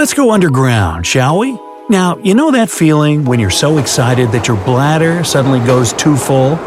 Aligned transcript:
Let's 0.00 0.14
go 0.14 0.30
underground, 0.30 1.06
shall 1.06 1.38
we? 1.38 1.60
Now, 1.90 2.16
you 2.16 2.34
know 2.34 2.50
that 2.52 2.70
feeling 2.70 3.26
when 3.26 3.38
you're 3.38 3.50
so 3.50 3.76
excited 3.76 4.32
that 4.32 4.48
your 4.48 4.56
bladder 4.64 5.22
suddenly 5.24 5.58
goes 5.58 5.92
too 5.92 6.16
full? 6.16 6.58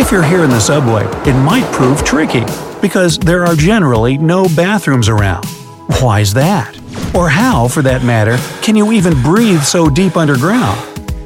If 0.00 0.10
you're 0.10 0.24
here 0.24 0.42
in 0.42 0.50
the 0.50 0.58
subway, 0.58 1.04
it 1.24 1.40
might 1.44 1.62
prove 1.72 2.04
tricky, 2.04 2.44
because 2.80 3.20
there 3.20 3.44
are 3.46 3.54
generally 3.54 4.18
no 4.18 4.48
bathrooms 4.56 5.08
around. 5.08 5.44
Why 6.00 6.18
is 6.18 6.34
that? 6.34 6.76
Or 7.14 7.28
how, 7.28 7.68
for 7.68 7.82
that 7.82 8.02
matter, 8.02 8.36
can 8.62 8.74
you 8.74 8.90
even 8.90 9.12
breathe 9.22 9.62
so 9.62 9.88
deep 9.88 10.16
underground? 10.16 10.80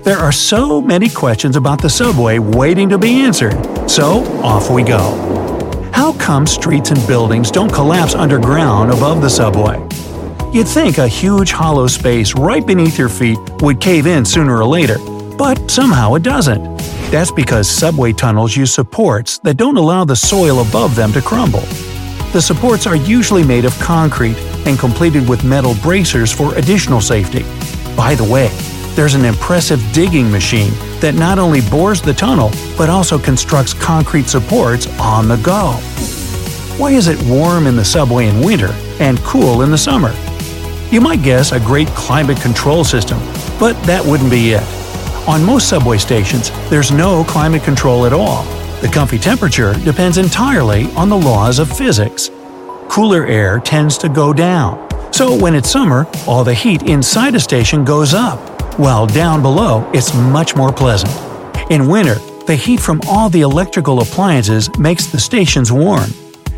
There 0.04 0.18
are 0.18 0.32
so 0.32 0.82
many 0.82 1.08
questions 1.08 1.56
about 1.56 1.80
the 1.80 1.88
subway 1.88 2.38
waiting 2.38 2.90
to 2.90 2.98
be 2.98 3.22
answered, 3.22 3.56
so 3.88 4.26
off 4.42 4.68
we 4.68 4.82
go. 4.82 5.90
How 5.94 6.12
come 6.18 6.46
streets 6.46 6.90
and 6.90 7.06
buildings 7.06 7.50
don't 7.50 7.72
collapse 7.72 8.14
underground 8.14 8.90
above 8.90 9.22
the 9.22 9.30
subway? 9.30 9.82
You'd 10.52 10.68
think 10.68 10.98
a 10.98 11.08
huge 11.08 11.50
hollow 11.52 11.86
space 11.86 12.34
right 12.34 12.66
beneath 12.66 12.98
your 12.98 13.08
feet 13.08 13.38
would 13.60 13.80
cave 13.80 14.06
in 14.06 14.24
sooner 14.24 14.56
or 14.56 14.64
later, 14.64 14.96
but 15.36 15.70
somehow 15.70 16.14
it 16.14 16.22
doesn't. 16.22 16.62
That's 17.10 17.30
because 17.30 17.68
subway 17.68 18.12
tunnels 18.12 18.56
use 18.56 18.72
supports 18.72 19.38
that 19.38 19.58
don't 19.58 19.76
allow 19.76 20.04
the 20.04 20.16
soil 20.16 20.60
above 20.60 20.96
them 20.96 21.12
to 21.12 21.20
crumble. 21.20 21.60
The 22.32 22.40
supports 22.40 22.86
are 22.86 22.96
usually 22.96 23.44
made 23.44 23.64
of 23.64 23.78
concrete 23.80 24.36
and 24.66 24.78
completed 24.78 25.28
with 25.28 25.44
metal 25.44 25.74
bracers 25.82 26.32
for 26.32 26.54
additional 26.54 27.00
safety. 27.00 27.42
By 27.94 28.14
the 28.14 28.24
way, 28.24 28.48
there's 28.94 29.14
an 29.14 29.26
impressive 29.26 29.82
digging 29.92 30.30
machine 30.30 30.72
that 31.00 31.14
not 31.14 31.38
only 31.38 31.60
bores 31.68 32.00
the 32.00 32.14
tunnel, 32.14 32.50
but 32.78 32.88
also 32.88 33.18
constructs 33.18 33.74
concrete 33.74 34.28
supports 34.28 34.86
on 34.98 35.28
the 35.28 35.36
go. 35.36 35.72
Why 36.78 36.92
is 36.92 37.08
it 37.08 37.22
warm 37.24 37.66
in 37.66 37.76
the 37.76 37.84
subway 37.84 38.26
in 38.26 38.40
winter 38.40 38.72
and 39.00 39.18
cool 39.20 39.62
in 39.62 39.70
the 39.70 39.78
summer? 39.78 40.14
You 40.92 41.00
might 41.00 41.22
guess 41.22 41.50
a 41.50 41.58
great 41.58 41.88
climate 41.88 42.40
control 42.40 42.84
system, 42.84 43.18
but 43.58 43.74
that 43.82 44.04
wouldn't 44.04 44.30
be 44.30 44.52
it. 44.52 44.62
On 45.28 45.44
most 45.44 45.68
subway 45.68 45.98
stations, 45.98 46.52
there's 46.70 46.92
no 46.92 47.24
climate 47.24 47.64
control 47.64 48.06
at 48.06 48.12
all. 48.12 48.44
The 48.80 48.88
comfy 48.88 49.18
temperature 49.18 49.74
depends 49.84 50.16
entirely 50.16 50.84
on 50.92 51.08
the 51.08 51.16
laws 51.16 51.58
of 51.58 51.76
physics. 51.76 52.30
Cooler 52.88 53.26
air 53.26 53.58
tends 53.58 53.98
to 53.98 54.08
go 54.08 54.32
down, 54.32 54.86
so 55.12 55.36
when 55.36 55.56
it's 55.56 55.68
summer, 55.68 56.06
all 56.26 56.44
the 56.44 56.54
heat 56.54 56.84
inside 56.84 57.34
a 57.34 57.40
station 57.40 57.84
goes 57.84 58.14
up, 58.14 58.38
while 58.78 59.08
down 59.08 59.42
below 59.42 59.90
it's 59.92 60.14
much 60.14 60.54
more 60.54 60.72
pleasant. 60.72 61.12
In 61.68 61.88
winter, 61.88 62.14
the 62.46 62.54
heat 62.54 62.78
from 62.78 63.00
all 63.08 63.28
the 63.28 63.40
electrical 63.40 64.02
appliances 64.02 64.70
makes 64.78 65.06
the 65.06 65.18
stations 65.18 65.72
warm. 65.72 66.10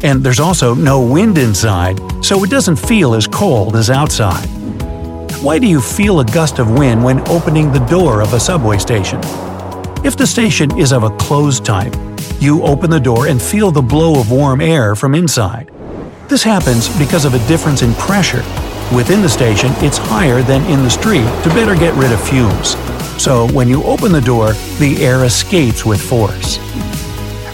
And 0.02 0.22
there's 0.22 0.41
also 0.41 0.74
no 0.74 1.00
wind 1.00 1.38
inside, 1.38 1.98
so 2.24 2.44
it 2.44 2.50
doesn't 2.50 2.77
feel 2.77 3.14
as 3.14 3.27
cold 3.27 3.74
as 3.74 3.91
outside. 3.91 4.46
Why 5.42 5.58
do 5.58 5.66
you 5.66 5.80
feel 5.80 6.20
a 6.20 6.24
gust 6.24 6.58
of 6.58 6.70
wind 6.70 7.02
when 7.02 7.27
opening 7.28 7.72
the 7.72 7.84
door 7.86 8.20
of 8.20 8.32
a 8.32 8.40
subway 8.40 8.78
station? 8.78 9.20
If 10.05 10.16
the 10.16 10.27
station 10.27 10.77
is 10.78 10.92
of 10.92 11.02
a 11.02 11.16
closed 11.16 11.64
type, 11.64 11.94
you 12.40 12.62
open 12.62 12.90
the 12.90 13.00
door 13.00 13.27
and 13.27 13.42
feel 13.42 13.72
the 13.72 13.82
blow 13.82 14.20
of 14.20 14.30
warm 14.30 14.60
air 14.60 14.94
from 14.94 15.14
inside. 15.14 15.70
This 16.28 16.42
happens 16.42 16.88
because 16.98 17.24
of 17.24 17.34
a 17.34 17.48
difference 17.48 17.83
in 17.83 17.92
pressure. 17.94 18.44
Within 18.94 19.22
the 19.22 19.28
station, 19.28 19.70
it's 19.78 19.98
higher 19.98 20.42
than 20.42 20.64
in 20.70 20.83
the 20.83 20.90
street 20.90 21.27
to 21.42 21.48
better 21.50 21.74
get 21.74 21.94
rid 21.94 22.12
of 22.12 22.20
fumes. 22.20 22.77
So 23.20 23.48
when 23.52 23.68
you 23.68 23.83
open 23.83 24.12
the 24.12 24.20
door, 24.20 24.52
the 24.78 25.05
air 25.05 25.24
escapes 25.24 25.84
with 25.84 26.00
force. 26.00 26.58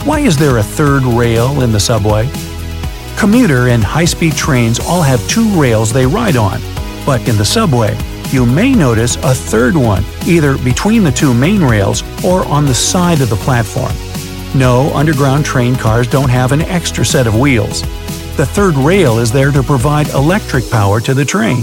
Why 0.05 0.21
is 0.21 0.37
there 0.37 0.59
a 0.59 0.63
third 0.63 1.03
rail 1.05 1.63
in 1.63 1.73
the 1.73 1.81
subway? 1.81 2.29
Commuter 3.17 3.69
and 3.69 3.83
high 3.83 4.05
speed 4.05 4.35
trains 4.35 4.79
all 4.79 5.01
have 5.01 5.27
two 5.31 5.49
rails 5.59 5.95
they 5.95 6.05
ride 6.05 6.37
on, 6.37 6.61
but 7.07 7.27
in 7.27 7.39
the 7.39 7.45
subway, 7.45 7.97
you 8.29 8.45
may 8.45 8.75
notice 8.75 9.17
a 9.17 9.35
third 9.35 9.75
one 9.75 10.05
either 10.27 10.59
between 10.59 11.05
the 11.05 11.11
two 11.11 11.33
main 11.33 11.63
rails 11.63 12.03
or 12.23 12.45
on 12.49 12.67
the 12.67 12.75
side 12.75 13.23
of 13.23 13.31
the 13.31 13.37
platform. 13.37 13.95
No, 14.55 14.93
underground 14.95 15.47
train 15.47 15.75
cars 15.75 16.07
don't 16.07 16.29
have 16.29 16.53
an 16.53 16.61
extra 16.61 17.03
set 17.03 17.27
of 17.27 17.41
wheels. 17.41 17.81
The 18.37 18.45
third 18.45 18.75
rail 18.75 19.21
is 19.21 19.33
there 19.33 19.53
to 19.53 19.63
provide 19.63 20.09
electric 20.11 20.69
power 20.69 21.01
to 21.01 21.15
the 21.15 21.25
train. 21.25 21.63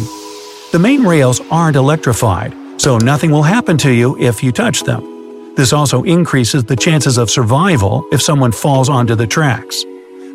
The 0.71 0.79
main 0.81 1.03
rails 1.03 1.41
aren't 1.51 1.75
electrified, 1.75 2.55
so 2.81 2.97
nothing 2.97 3.29
will 3.29 3.43
happen 3.43 3.77
to 3.77 3.91
you 3.91 4.17
if 4.17 4.41
you 4.41 4.51
touch 4.51 4.81
them. 4.81 5.10
This 5.55 5.73
also 5.73 6.03
increases 6.03 6.63
the 6.63 6.75
chances 6.75 7.17
of 7.17 7.29
survival 7.29 8.07
if 8.11 8.21
someone 8.21 8.51
falls 8.51 8.89
onto 8.89 9.15
the 9.15 9.27
tracks. 9.27 9.83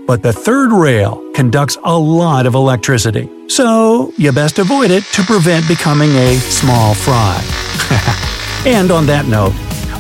But 0.07 0.23
the 0.23 0.33
third 0.33 0.73
rail 0.73 1.33
conducts 1.35 1.79
a 1.83 1.99
lot 1.99 2.47
of 2.47 2.55
electricity, 2.55 3.29
so 3.49 4.13
you 4.17 4.31
best 4.31 4.59
avoid 4.59 4.91
it 4.91 5.05
to 5.15 5.23
prevent 5.23 5.67
becoming 5.67 6.11
a 6.11 6.37
small 6.37 6.95
fry. 6.95 7.43
and 8.67 8.91
on 8.91 9.07
that 9.07 9.27
note, 9.27 9.53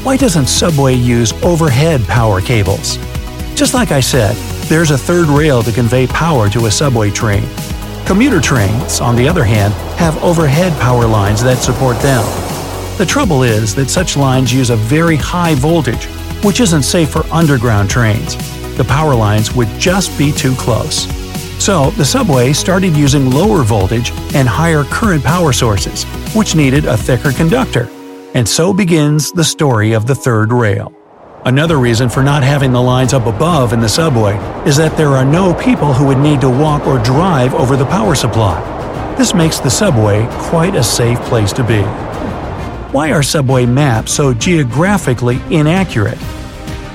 why 0.04 0.16
doesn't 0.16 0.46
Subway 0.46 0.94
use 0.94 1.32
overhead 1.42 2.04
power 2.06 2.40
cables? 2.40 2.98
Just 3.56 3.74
like 3.74 3.90
I 3.90 4.00
said, 4.00 4.36
there's 4.68 4.90
a 4.90 4.98
third 4.98 5.26
rail 5.28 5.62
to 5.62 5.72
convey 5.72 6.06
power 6.06 6.48
to 6.50 6.66
a 6.66 6.70
subway 6.70 7.10
train. 7.10 7.48
Commuter 8.04 8.40
trains, 8.40 9.00
on 9.00 9.16
the 9.16 9.26
other 9.26 9.42
hand, 9.42 9.74
have 9.98 10.22
overhead 10.22 10.72
power 10.80 11.06
lines 11.06 11.42
that 11.42 11.58
support 11.58 11.98
them. 12.00 12.45
The 12.98 13.04
trouble 13.04 13.42
is 13.42 13.74
that 13.74 13.90
such 13.90 14.16
lines 14.16 14.54
use 14.54 14.70
a 14.70 14.76
very 14.76 15.16
high 15.16 15.54
voltage, 15.54 16.06
which 16.42 16.60
isn't 16.60 16.82
safe 16.82 17.10
for 17.10 17.26
underground 17.30 17.90
trains. 17.90 18.36
The 18.78 18.84
power 18.84 19.14
lines 19.14 19.54
would 19.54 19.68
just 19.78 20.16
be 20.16 20.32
too 20.32 20.54
close. 20.54 21.06
So, 21.62 21.90
the 21.90 22.04
subway 22.06 22.54
started 22.54 22.96
using 22.96 23.30
lower 23.30 23.62
voltage 23.64 24.12
and 24.34 24.48
higher 24.48 24.84
current 24.84 25.22
power 25.22 25.52
sources, 25.52 26.04
which 26.34 26.54
needed 26.54 26.86
a 26.86 26.96
thicker 26.96 27.32
conductor. 27.32 27.90
And 28.32 28.48
so 28.48 28.72
begins 28.72 29.30
the 29.30 29.44
story 29.44 29.92
of 29.92 30.06
the 30.06 30.14
third 30.14 30.50
rail. 30.50 30.90
Another 31.44 31.78
reason 31.78 32.08
for 32.08 32.22
not 32.22 32.42
having 32.42 32.72
the 32.72 32.82
lines 32.82 33.12
up 33.12 33.26
above 33.26 33.74
in 33.74 33.80
the 33.80 33.88
subway 33.90 34.36
is 34.66 34.76
that 34.78 34.96
there 34.96 35.10
are 35.10 35.24
no 35.24 35.52
people 35.52 35.92
who 35.92 36.06
would 36.06 36.18
need 36.18 36.40
to 36.40 36.48
walk 36.48 36.86
or 36.86 36.98
drive 36.98 37.52
over 37.52 37.76
the 37.76 37.86
power 37.86 38.14
supply. 38.14 38.58
This 39.16 39.34
makes 39.34 39.58
the 39.58 39.70
subway 39.70 40.26
quite 40.30 40.74
a 40.74 40.82
safe 40.82 41.20
place 41.20 41.52
to 41.52 41.62
be. 41.62 41.84
Why 42.92 43.10
are 43.10 43.22
subway 43.22 43.66
maps 43.66 44.12
so 44.12 44.32
geographically 44.32 45.40
inaccurate? 45.50 46.18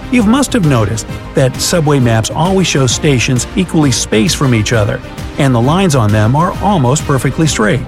You 0.10 0.24
must 0.24 0.54
have 0.54 0.66
noticed 0.66 1.06
that 1.36 1.56
subway 1.58 2.00
maps 2.00 2.32
always 2.32 2.66
show 2.66 2.88
stations 2.88 3.46
equally 3.58 3.92
spaced 3.92 4.38
from 4.38 4.56
each 4.56 4.72
other, 4.72 5.02
and 5.38 5.54
the 5.54 5.62
lines 5.62 5.94
on 5.94 6.10
them 6.10 6.34
are 6.36 6.54
almost 6.64 7.04
perfectly 7.04 7.46
straight. 7.46 7.82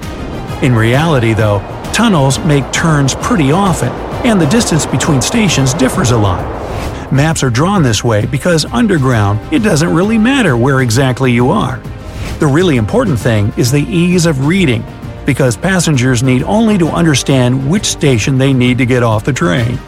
In 0.62 0.76
reality, 0.76 1.34
though, 1.34 1.60
tunnels 1.94 2.40
make 2.40 2.70
turns 2.74 3.16
pretty 3.16 3.54
often, 3.54 3.90
and 4.26 4.40
the 4.40 4.48
distance 4.48 4.86
between 4.86 5.22
stations 5.22 5.74
differs 5.74 6.12
a 6.12 6.18
lot. 6.18 6.44
Maps 7.12 7.42
are 7.42 7.50
drawn 7.50 7.84
this 7.84 8.04
way 8.04 8.26
because 8.26 8.66
underground, 8.66 9.40
it 9.54 9.60
doesn't 9.60 9.94
really 9.94 10.18
matter 10.18 10.58
where 10.58 10.82
exactly 10.82 11.32
you 11.32 11.50
are. 11.50 11.78
The 12.40 12.48
really 12.48 12.76
important 12.76 13.18
thing 13.18 13.54
is 13.56 13.72
the 13.72 13.84
ease 13.84 14.26
of 14.26 14.46
reading 14.46 14.84
because 15.26 15.58
passengers 15.58 16.24
need 16.24 16.44
only 16.44 16.78
to 16.78 16.88
understand 16.88 17.70
which 17.70 17.86
station 17.86 18.38
they 18.38 18.54
need 18.54 18.78
to 18.78 18.86
get 18.86 19.04
off 19.04 19.26
the 19.26 19.34
train. 19.34 19.80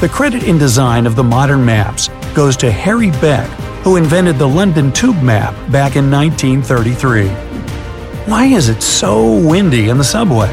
The 0.00 0.08
credit 0.08 0.44
in 0.44 0.58
design 0.58 1.06
of 1.06 1.16
the 1.16 1.24
modern 1.24 1.64
maps 1.64 2.08
goes 2.34 2.56
to 2.58 2.70
Harry 2.70 3.10
Beck, 3.10 3.48
who 3.82 3.96
invented 3.96 4.38
the 4.38 4.48
London 4.48 4.92
Tube 4.92 5.22
Map 5.22 5.52
back 5.70 5.96
in 5.96 6.10
1933. 6.10 7.28
Why 8.28 8.46
is 8.46 8.68
it 8.68 8.82
so 8.82 9.38
windy 9.46 9.88
in 9.88 9.98
the 9.98 10.04
subway? 10.04 10.52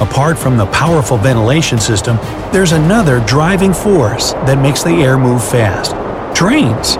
Apart 0.00 0.38
from 0.38 0.56
the 0.56 0.66
powerful 0.66 1.16
ventilation 1.16 1.78
system, 1.78 2.18
there's 2.52 2.72
another 2.72 3.20
driving 3.26 3.72
force 3.72 4.32
that 4.46 4.60
makes 4.60 4.82
the 4.82 4.90
air 4.90 5.16
move 5.16 5.42
fast 5.42 5.94
trains. 6.34 6.96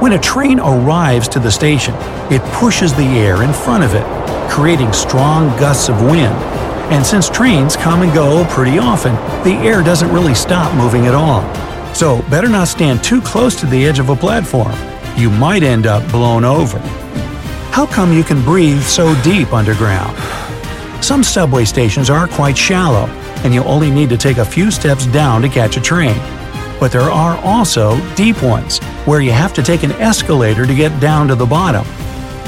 When 0.00 0.12
a 0.12 0.18
train 0.18 0.60
arrives 0.60 1.26
to 1.28 1.38
the 1.38 1.50
station, 1.50 1.94
it 2.30 2.42
pushes 2.52 2.92
the 2.92 3.02
air 3.02 3.42
in 3.42 3.52
front 3.52 3.82
of 3.82 3.94
it, 3.94 4.04
creating 4.54 4.92
strong 4.92 5.48
gusts 5.58 5.88
of 5.88 6.00
wind. 6.00 6.32
And 6.92 7.04
since 7.04 7.28
trains 7.28 7.74
come 7.74 8.02
and 8.02 8.14
go 8.14 8.44
pretty 8.50 8.78
often, 8.78 9.16
the 9.42 9.56
air 9.66 9.82
doesn't 9.82 10.12
really 10.12 10.34
stop 10.34 10.72
moving 10.76 11.06
at 11.06 11.14
all. 11.14 11.42
So, 11.92 12.22
better 12.30 12.48
not 12.48 12.68
stand 12.68 13.02
too 13.02 13.20
close 13.20 13.58
to 13.58 13.66
the 13.66 13.84
edge 13.84 13.98
of 13.98 14.10
a 14.10 14.14
platform. 14.14 14.76
You 15.16 15.28
might 15.28 15.64
end 15.64 15.88
up 15.88 16.08
blown 16.12 16.44
over. 16.44 16.78
How 17.72 17.84
come 17.84 18.12
you 18.12 18.22
can 18.22 18.44
breathe 18.44 18.80
so 18.80 19.20
deep 19.22 19.52
underground? 19.52 20.16
Some 21.04 21.24
subway 21.24 21.64
stations 21.64 22.08
are 22.08 22.28
quite 22.28 22.56
shallow, 22.56 23.06
and 23.42 23.52
you 23.52 23.64
only 23.64 23.90
need 23.90 24.08
to 24.10 24.16
take 24.16 24.36
a 24.36 24.44
few 24.44 24.70
steps 24.70 25.06
down 25.06 25.42
to 25.42 25.48
catch 25.48 25.76
a 25.76 25.80
train. 25.80 26.16
But 26.78 26.92
there 26.92 27.02
are 27.02 27.36
also 27.38 27.98
deep 28.14 28.40
ones, 28.40 28.78
where 29.04 29.20
you 29.20 29.32
have 29.32 29.52
to 29.54 29.64
take 29.64 29.82
an 29.82 29.92
escalator 29.92 30.64
to 30.64 30.74
get 30.76 31.00
down 31.00 31.26
to 31.26 31.34
the 31.34 31.44
bottom. 31.44 31.84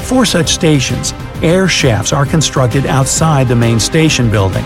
For 0.07 0.25
such 0.25 0.47
stations, 0.53 1.13
air 1.43 1.67
shafts 1.67 2.13
are 2.13 2.25
constructed 2.25 2.85
outside 2.85 3.49
the 3.49 3.57
main 3.57 3.77
station 3.77 4.31
building. 4.31 4.63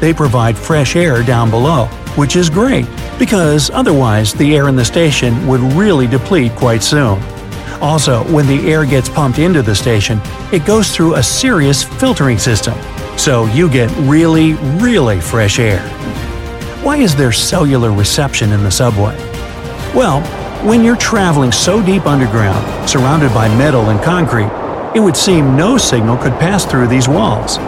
They 0.00 0.14
provide 0.14 0.56
fresh 0.56 0.96
air 0.96 1.22
down 1.22 1.50
below, 1.50 1.84
which 2.16 2.36
is 2.36 2.48
great 2.48 2.86
because 3.18 3.68
otherwise 3.68 4.32
the 4.32 4.56
air 4.56 4.66
in 4.66 4.76
the 4.76 4.84
station 4.86 5.46
would 5.46 5.60
really 5.74 6.06
deplete 6.06 6.52
quite 6.52 6.82
soon. 6.82 7.22
Also, 7.82 8.24
when 8.32 8.46
the 8.46 8.66
air 8.66 8.86
gets 8.86 9.10
pumped 9.10 9.38
into 9.38 9.60
the 9.60 9.74
station, 9.74 10.22
it 10.52 10.64
goes 10.64 10.90
through 10.90 11.16
a 11.16 11.22
serious 11.22 11.84
filtering 11.84 12.38
system, 12.38 12.72
so 13.18 13.44
you 13.48 13.68
get 13.68 13.94
really, 14.08 14.54
really 14.80 15.20
fresh 15.20 15.58
air. 15.58 15.86
Why 16.82 16.96
is 16.96 17.14
there 17.14 17.30
cellular 17.30 17.92
reception 17.92 18.52
in 18.52 18.64
the 18.64 18.70
subway? 18.70 19.14
Well, 19.94 20.22
when 20.66 20.82
you're 20.82 20.96
traveling 20.96 21.52
so 21.52 21.84
deep 21.84 22.06
underground, 22.06 22.88
surrounded 22.88 23.34
by 23.34 23.54
metal 23.54 23.90
and 23.90 24.02
concrete, 24.02 24.50
it 24.94 25.00
would 25.00 25.16
seem 25.16 25.56
no 25.56 25.76
signal 25.76 26.16
could 26.16 26.32
pass 26.34 26.64
through 26.64 26.88
these 26.88 27.08
walls. 27.08 27.58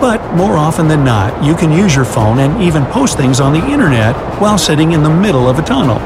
But 0.00 0.34
more 0.34 0.56
often 0.56 0.86
than 0.86 1.04
not, 1.04 1.42
you 1.42 1.56
can 1.56 1.72
use 1.72 1.94
your 1.96 2.04
phone 2.04 2.38
and 2.38 2.62
even 2.62 2.84
post 2.86 3.16
things 3.16 3.40
on 3.40 3.52
the 3.52 3.66
internet 3.66 4.14
while 4.40 4.56
sitting 4.56 4.92
in 4.92 5.02
the 5.02 5.10
middle 5.10 5.48
of 5.48 5.58
a 5.58 5.62
tunnel. 5.62 5.98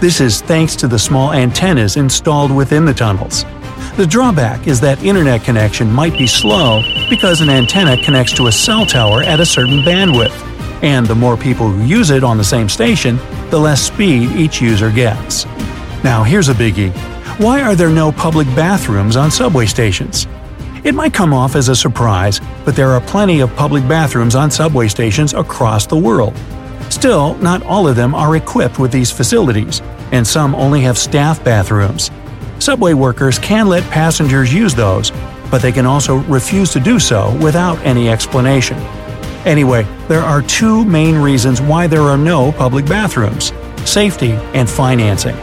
This 0.00 0.20
is 0.20 0.40
thanks 0.40 0.74
to 0.76 0.88
the 0.88 0.98
small 0.98 1.32
antennas 1.32 1.96
installed 1.96 2.54
within 2.54 2.84
the 2.84 2.94
tunnels. 2.94 3.44
The 3.96 4.06
drawback 4.06 4.66
is 4.66 4.80
that 4.80 5.02
internet 5.02 5.44
connection 5.44 5.90
might 5.90 6.12
be 6.12 6.26
slow 6.26 6.82
because 7.08 7.40
an 7.40 7.48
antenna 7.48 7.96
connects 8.02 8.32
to 8.34 8.46
a 8.46 8.52
cell 8.52 8.86
tower 8.86 9.22
at 9.22 9.40
a 9.40 9.46
certain 9.46 9.82
bandwidth, 9.82 10.34
and 10.82 11.06
the 11.06 11.14
more 11.14 11.36
people 11.36 11.68
who 11.68 11.84
use 11.84 12.10
it 12.10 12.24
on 12.24 12.38
the 12.38 12.44
same 12.44 12.68
station, 12.68 13.18
the 13.50 13.58
less 13.58 13.82
speed 13.82 14.30
each 14.32 14.60
user 14.60 14.90
gets. 14.90 15.46
Now 16.04 16.22
here's 16.22 16.48
a 16.48 16.54
biggie. 16.54 16.92
Why 17.38 17.62
are 17.62 17.76
there 17.76 17.88
no 17.88 18.10
public 18.10 18.48
bathrooms 18.56 19.14
on 19.14 19.30
subway 19.30 19.66
stations? 19.66 20.26
It 20.82 20.92
might 20.92 21.14
come 21.14 21.32
off 21.32 21.54
as 21.54 21.68
a 21.68 21.76
surprise, 21.76 22.40
but 22.64 22.74
there 22.74 22.90
are 22.90 23.00
plenty 23.00 23.38
of 23.38 23.54
public 23.54 23.86
bathrooms 23.86 24.34
on 24.34 24.50
subway 24.50 24.88
stations 24.88 25.34
across 25.34 25.86
the 25.86 25.96
world. 25.96 26.36
Still, 26.90 27.36
not 27.36 27.62
all 27.62 27.86
of 27.86 27.94
them 27.94 28.12
are 28.12 28.34
equipped 28.34 28.80
with 28.80 28.90
these 28.90 29.12
facilities, 29.12 29.82
and 30.10 30.26
some 30.26 30.52
only 30.56 30.80
have 30.80 30.98
staff 30.98 31.44
bathrooms. 31.44 32.10
Subway 32.58 32.92
workers 32.94 33.38
can 33.38 33.68
let 33.68 33.84
passengers 33.84 34.52
use 34.52 34.74
those, 34.74 35.12
but 35.48 35.62
they 35.62 35.70
can 35.70 35.86
also 35.86 36.16
refuse 36.24 36.72
to 36.72 36.80
do 36.80 36.98
so 36.98 37.38
without 37.40 37.78
any 37.86 38.08
explanation. 38.08 38.78
Anyway, 39.46 39.86
there 40.08 40.22
are 40.22 40.42
two 40.42 40.84
main 40.86 41.14
reasons 41.14 41.62
why 41.62 41.86
there 41.86 42.02
are 42.02 42.18
no 42.18 42.50
public 42.50 42.84
bathrooms 42.86 43.52
safety 43.84 44.32
and 44.54 44.68
financing. 44.68 45.36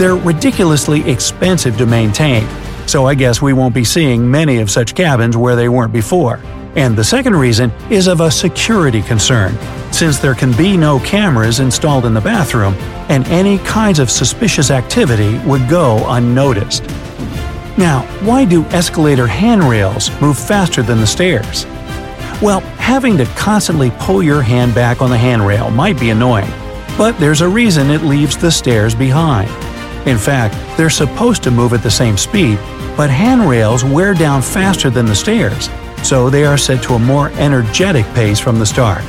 They're 0.00 0.16
ridiculously 0.16 1.06
expensive 1.10 1.76
to 1.76 1.84
maintain, 1.84 2.48
so 2.86 3.04
I 3.04 3.14
guess 3.14 3.42
we 3.42 3.52
won't 3.52 3.74
be 3.74 3.84
seeing 3.84 4.30
many 4.30 4.56
of 4.56 4.70
such 4.70 4.94
cabins 4.94 5.36
where 5.36 5.56
they 5.56 5.68
weren't 5.68 5.92
before. 5.92 6.40
And 6.74 6.96
the 6.96 7.04
second 7.04 7.36
reason 7.36 7.70
is 7.90 8.06
of 8.06 8.22
a 8.22 8.30
security 8.30 9.02
concern, 9.02 9.58
since 9.92 10.18
there 10.18 10.34
can 10.34 10.56
be 10.56 10.78
no 10.78 11.00
cameras 11.00 11.60
installed 11.60 12.06
in 12.06 12.14
the 12.14 12.20
bathroom, 12.22 12.72
and 13.10 13.28
any 13.28 13.58
kinds 13.58 13.98
of 13.98 14.10
suspicious 14.10 14.70
activity 14.70 15.36
would 15.46 15.68
go 15.68 16.02
unnoticed. 16.08 16.82
Now, 17.76 18.06
why 18.22 18.46
do 18.46 18.64
escalator 18.68 19.26
handrails 19.26 20.10
move 20.22 20.38
faster 20.38 20.80
than 20.80 21.00
the 21.00 21.06
stairs? 21.06 21.66
Well, 22.40 22.60
having 22.78 23.18
to 23.18 23.26
constantly 23.36 23.92
pull 23.98 24.22
your 24.22 24.40
hand 24.40 24.74
back 24.74 25.02
on 25.02 25.10
the 25.10 25.18
handrail 25.18 25.70
might 25.70 26.00
be 26.00 26.08
annoying, 26.08 26.50
but 26.96 27.18
there's 27.18 27.42
a 27.42 27.48
reason 27.48 27.90
it 27.90 28.00
leaves 28.00 28.38
the 28.38 28.50
stairs 28.50 28.94
behind. 28.94 29.50
In 30.06 30.16
fact, 30.16 30.54
they're 30.76 30.90
supposed 30.90 31.42
to 31.42 31.50
move 31.50 31.72
at 31.72 31.82
the 31.82 31.90
same 31.90 32.16
speed, 32.16 32.58
but 32.96 33.10
handrails 33.10 33.84
wear 33.84 34.14
down 34.14 34.42
faster 34.42 34.90
than 34.90 35.06
the 35.06 35.14
stairs, 35.14 35.68
so 36.02 36.30
they 36.30 36.44
are 36.44 36.58
set 36.58 36.82
to 36.84 36.94
a 36.94 36.98
more 36.98 37.30
energetic 37.32 38.06
pace 38.14 38.38
from 38.38 38.58
the 38.58 38.66
start. 38.66 39.04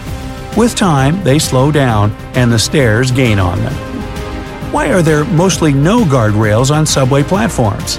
With 0.57 0.75
time, 0.75 1.23
they 1.23 1.39
slow 1.39 1.71
down 1.71 2.11
and 2.35 2.51
the 2.51 2.59
stairs 2.59 3.09
gain 3.09 3.39
on 3.39 3.57
them. 3.59 3.73
Why 4.73 4.91
are 4.91 5.01
there 5.01 5.23
mostly 5.25 5.73
no 5.73 6.03
guardrails 6.03 6.75
on 6.75 6.85
subway 6.85 7.23
platforms? 7.23 7.97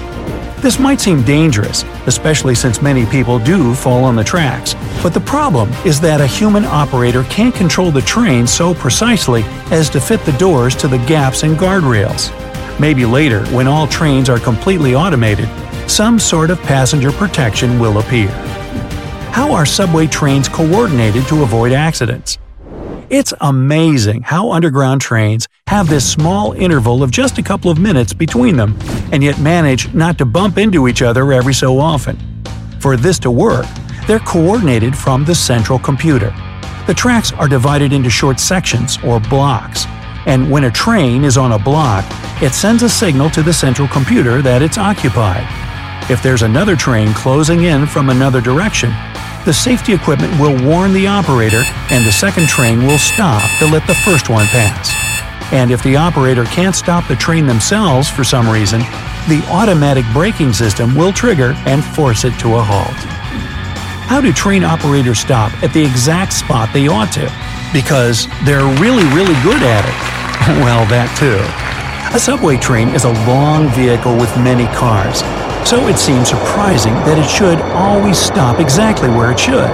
This 0.61 0.79
might 0.79 1.01
seem 1.01 1.23
dangerous, 1.23 1.83
especially 2.07 2.55
since 2.55 2.81
many 2.81 3.05
people 3.07 3.37
do 3.37 3.73
fall 3.73 4.05
on 4.05 4.15
the 4.15 4.23
tracks, 4.23 4.75
but 5.01 5.13
the 5.13 5.19
problem 5.19 5.69
is 5.85 5.99
that 5.99 6.21
a 6.21 6.25
human 6.25 6.63
operator 6.63 7.23
can't 7.23 7.53
control 7.53 7.91
the 7.91 8.01
train 8.01 8.47
so 8.47 8.73
precisely 8.73 9.43
as 9.71 9.89
to 9.89 9.99
fit 9.99 10.21
the 10.21 10.31
doors 10.33 10.73
to 10.77 10.87
the 10.87 10.99
gaps 10.99 11.43
in 11.43 11.55
guardrails. 11.55 12.31
Maybe 12.79 13.05
later, 13.05 13.45
when 13.47 13.67
all 13.67 13.87
trains 13.87 14.29
are 14.29 14.39
completely 14.39 14.95
automated, 14.95 15.47
some 15.89 16.17
sort 16.17 16.49
of 16.49 16.59
passenger 16.61 17.11
protection 17.11 17.79
will 17.79 17.99
appear. 17.99 18.29
How 19.31 19.51
are 19.53 19.65
subway 19.65 20.07
trains 20.07 20.49
coordinated 20.49 21.27
to 21.27 21.43
avoid 21.43 21.71
accidents? 21.71 22.39
It's 23.09 23.33
amazing 23.41 24.23
how 24.23 24.51
underground 24.51 25.01
trains 25.01 25.47
have 25.67 25.87
this 25.87 26.09
small 26.09 26.53
interval 26.53 27.03
of 27.03 27.11
just 27.11 27.37
a 27.37 27.43
couple 27.43 27.69
of 27.69 27.77
minutes 27.77 28.11
between 28.11 28.55
them, 28.55 28.77
and 29.11 29.23
yet 29.23 29.39
manage 29.39 29.93
not 29.93 30.17
to 30.17 30.25
bump 30.25 30.57
into 30.57 30.87
each 30.87 31.01
other 31.01 31.31
every 31.31 31.53
so 31.53 31.79
often. 31.79 32.17
For 32.79 32.97
this 32.97 33.19
to 33.19 33.29
work, 33.29 33.67
they're 34.07 34.19
coordinated 34.19 34.97
from 34.97 35.25
the 35.25 35.35
central 35.35 35.77
computer. 35.77 36.33
The 36.87 36.93
tracks 36.93 37.31
are 37.33 37.47
divided 37.47 37.93
into 37.93 38.09
short 38.09 38.39
sections 38.39 38.97
or 39.03 39.19
blocks, 39.19 39.85
and 40.25 40.49
when 40.49 40.65
a 40.65 40.71
train 40.71 41.23
is 41.23 41.37
on 41.37 41.51
a 41.51 41.59
block, 41.59 42.05
it 42.41 42.53
sends 42.53 42.83
a 42.83 42.89
signal 42.89 43.29
to 43.31 43.43
the 43.43 43.53
central 43.53 43.87
computer 43.87 44.41
that 44.41 44.61
it's 44.61 44.77
occupied. 44.77 45.47
If 46.09 46.21
there's 46.21 46.41
another 46.41 46.75
train 46.75 47.13
closing 47.13 47.63
in 47.63 47.85
from 47.85 48.09
another 48.09 48.41
direction, 48.41 48.91
the 49.45 49.53
safety 49.53 49.93
equipment 49.93 50.39
will 50.39 50.55
warn 50.65 50.93
the 50.93 51.07
operator 51.07 51.63
and 51.91 52.05
the 52.05 52.11
second 52.11 52.47
train 52.47 52.85
will 52.85 52.97
stop 52.97 53.43
to 53.59 53.67
let 53.67 53.85
the 53.87 53.95
first 53.95 54.29
one 54.29 54.45
pass. 54.47 54.91
And 55.51 55.71
if 55.71 55.83
the 55.83 55.95
operator 55.95 56.45
can't 56.45 56.75
stop 56.75 57.07
the 57.07 57.15
train 57.15 57.45
themselves 57.45 58.09
for 58.09 58.23
some 58.23 58.49
reason, 58.49 58.79
the 59.27 59.43
automatic 59.49 60.05
braking 60.13 60.53
system 60.53 60.95
will 60.95 61.13
trigger 61.13 61.53
and 61.65 61.83
force 61.83 62.23
it 62.23 62.37
to 62.39 62.55
a 62.55 62.61
halt. 62.61 62.89
How 64.07 64.19
do 64.19 64.33
train 64.33 64.63
operators 64.63 65.19
stop 65.19 65.51
at 65.63 65.73
the 65.73 65.83
exact 65.83 66.33
spot 66.33 66.69
they 66.73 66.87
ought 66.87 67.11
to? 67.13 67.52
Because 67.73 68.27
they're 68.45 68.69
really, 68.79 69.03
really 69.15 69.35
good 69.43 69.61
at 69.61 69.83
it. 69.85 70.13
Well, 70.63 70.85
that 70.87 71.07
too. 71.17 71.39
A 72.15 72.19
subway 72.19 72.57
train 72.57 72.89
is 72.89 73.05
a 73.05 73.13
long 73.25 73.69
vehicle 73.69 74.15
with 74.15 74.35
many 74.37 74.65
cars, 74.75 75.19
so 75.67 75.87
it 75.87 75.97
seems 75.97 76.29
surprising 76.29 76.93
that 77.05 77.17
it 77.17 77.27
should 77.29 77.59
always 77.71 78.19
stop 78.19 78.59
exactly 78.59 79.09
where 79.09 79.31
it 79.31 79.39
should. 79.39 79.71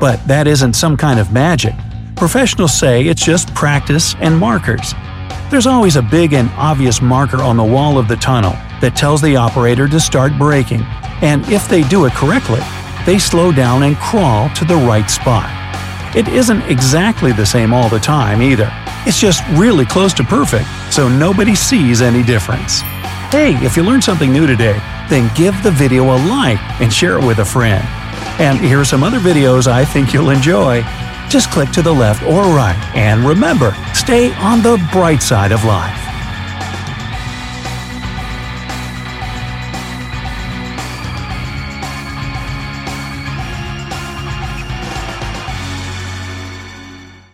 But 0.00 0.24
that 0.26 0.46
isn't 0.46 0.74
some 0.74 0.96
kind 0.96 1.18
of 1.18 1.32
magic. 1.32 1.74
Professionals 2.14 2.72
say 2.72 3.06
it's 3.06 3.24
just 3.24 3.52
practice 3.54 4.14
and 4.20 4.38
markers. 4.38 4.94
There's 5.50 5.66
always 5.66 5.96
a 5.96 6.02
big 6.02 6.32
and 6.32 6.48
obvious 6.56 7.02
marker 7.02 7.42
on 7.42 7.56
the 7.56 7.64
wall 7.64 7.98
of 7.98 8.08
the 8.08 8.16
tunnel 8.16 8.52
that 8.80 8.96
tells 8.96 9.20
the 9.20 9.36
operator 9.36 9.88
to 9.88 10.00
start 10.00 10.38
braking, 10.38 10.82
and 11.20 11.46
if 11.48 11.68
they 11.68 11.82
do 11.82 12.04
it 12.06 12.12
correctly, 12.12 12.60
they 13.04 13.18
slow 13.18 13.52
down 13.52 13.82
and 13.82 13.96
crawl 13.96 14.48
to 14.50 14.64
the 14.64 14.76
right 14.76 15.10
spot. 15.10 15.65
It 16.16 16.28
isn't 16.28 16.62
exactly 16.62 17.32
the 17.32 17.44
same 17.44 17.74
all 17.74 17.90
the 17.90 18.00
time 18.00 18.40
either. 18.40 18.72
It's 19.04 19.20
just 19.20 19.46
really 19.50 19.84
close 19.84 20.14
to 20.14 20.24
perfect, 20.24 20.66
so 20.90 21.10
nobody 21.10 21.54
sees 21.54 22.00
any 22.00 22.22
difference. 22.22 22.80
Hey, 23.30 23.54
if 23.62 23.76
you 23.76 23.82
learned 23.82 24.02
something 24.02 24.32
new 24.32 24.46
today, 24.46 24.80
then 25.10 25.30
give 25.36 25.62
the 25.62 25.70
video 25.70 26.04
a 26.04 26.16
like 26.26 26.58
and 26.80 26.90
share 26.90 27.18
it 27.18 27.26
with 27.26 27.40
a 27.40 27.44
friend. 27.44 27.84
And 28.40 28.58
here 28.58 28.80
are 28.80 28.84
some 28.86 29.04
other 29.04 29.18
videos 29.18 29.66
I 29.66 29.84
think 29.84 30.14
you'll 30.14 30.30
enjoy. 30.30 30.80
Just 31.28 31.50
click 31.50 31.70
to 31.72 31.82
the 31.82 31.92
left 31.92 32.22
or 32.22 32.44
right, 32.44 32.80
and 32.94 33.22
remember, 33.22 33.76
stay 33.92 34.32
on 34.36 34.62
the 34.62 34.82
bright 34.92 35.20
side 35.20 35.52
of 35.52 35.64
life. 35.64 36.05